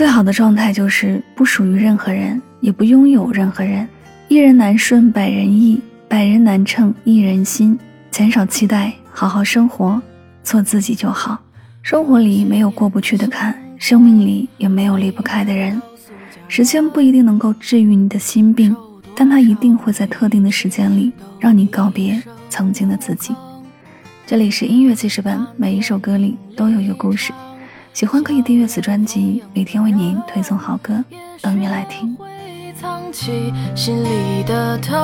[0.00, 3.86] 最好的状态就是不属于任何人，也不拥有任何人。
[4.28, 7.78] 一人难顺百人意，百人难称一人心。
[8.10, 10.00] 减少期待，好好生活，
[10.42, 11.38] 做自己就好。
[11.82, 15.78] 生活里没有过不去的坎，生命里也没有离不开的人。
[16.48, 18.74] 时间不一定能够治愈你的心病，
[19.14, 23.36] 但它一定会在特定的时间里让你告别曾经的自己。
[24.26, 27.34] 这里是音乐记事本，每一首歌里都有一个故事。
[27.92, 31.04] 喜欢可以订阅此专辑，每天为您推送好歌，
[31.42, 32.16] 等你来听。
[32.80, 34.96] 藏起心里的疼，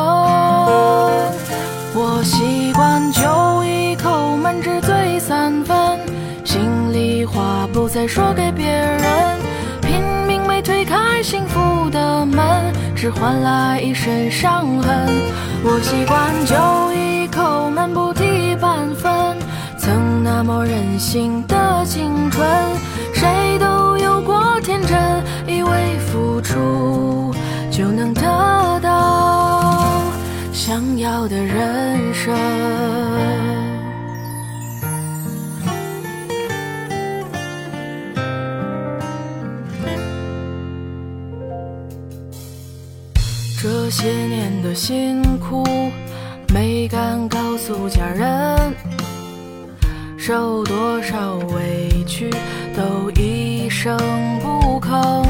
[1.94, 5.98] 我习惯就一口闷，只醉三分。
[6.44, 6.60] 心
[6.92, 9.38] 里话不再说给别人，
[9.82, 15.08] 拼命没推开幸福的门，只换来一身伤痕。
[15.62, 16.54] 我习惯就
[16.94, 19.25] 一口闷，不提半分。
[20.28, 22.44] 那么任性的青春，
[23.14, 27.32] 谁都有过天真，以为付出。
[27.70, 30.02] 就能得到
[30.52, 32.34] 想要的人生。
[43.62, 45.64] 这些年的辛苦，
[46.52, 48.55] 没敢告诉家人，
[50.26, 52.28] 受多少委屈
[52.74, 53.96] 都一声
[54.42, 55.24] 不吭。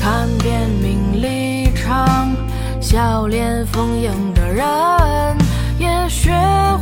[0.00, 2.32] 看遍名利场，
[2.80, 4.64] 笑脸逢迎的人，
[5.80, 6.30] 也学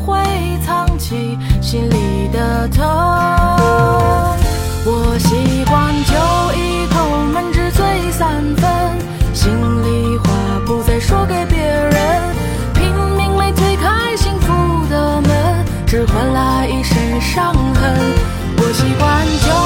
[0.04, 0.22] 会
[0.62, 2.84] 藏起心里的疼。
[4.84, 6.12] 我习惯就
[6.54, 8.70] 一口闷，只醉三分，
[9.32, 10.28] 心里话
[10.66, 11.46] 不再说给
[15.92, 17.94] 只换来一身伤痕。
[18.56, 19.61] 我习惯就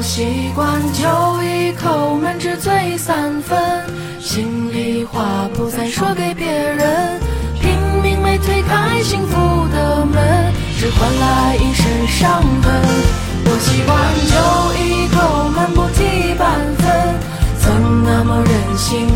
[0.00, 3.84] 我习惯酒一口闷至醉三分
[4.18, 7.20] 心里话不再说给别人
[7.60, 7.70] 拼
[8.02, 9.36] 命没推开幸福
[9.68, 12.82] 的门只换来一身伤痕
[13.44, 13.94] 我习惯
[14.24, 17.20] 酒一口闷不提半分
[17.58, 19.06] 曾那么任性